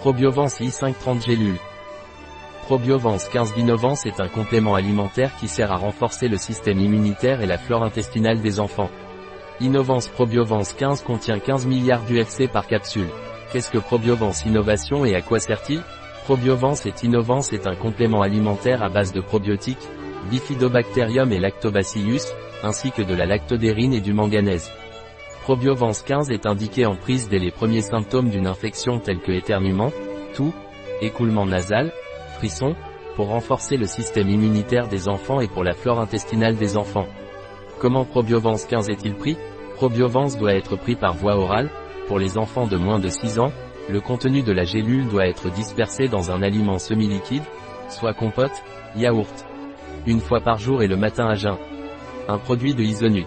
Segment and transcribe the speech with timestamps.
[0.00, 1.58] Probiovance I530 gélule.
[2.62, 7.46] Probiovance 15 Binovance est un complément alimentaire qui sert à renforcer le système immunitaire et
[7.46, 8.88] la flore intestinale des enfants.
[9.60, 13.10] Innovance Probiovance 15 contient 15 milliards d'UFC par capsule.
[13.52, 15.82] Qu'est-ce que Probiovance Innovation et à quoi sert-il?
[16.24, 19.86] Probiovance et Innovance est un complément alimentaire à base de probiotiques,
[20.30, 22.22] Bifidobacterium et Lactobacillus,
[22.62, 24.70] ainsi que de la lactodérine et du manganèse.
[25.42, 29.90] Probiovance 15 est indiqué en prise dès les premiers symptômes d'une infection tels que éternuement,
[30.34, 30.52] toux,
[31.00, 31.92] écoulement nasal,
[32.36, 32.76] frisson,
[33.16, 37.06] pour renforcer le système immunitaire des enfants et pour la flore intestinale des enfants.
[37.78, 39.36] Comment Probiovance 15 est-il pris?
[39.76, 41.70] Probiovance doit être pris par voie orale,
[42.06, 43.52] pour les enfants de moins de 6 ans,
[43.88, 47.42] le contenu de la gélule doit être dispersé dans un aliment semi-liquide,
[47.88, 48.62] soit compote,
[48.94, 49.46] yaourt.
[50.06, 51.56] Une fois par jour et le matin à jeun.
[52.28, 53.26] Un produit de Isonut.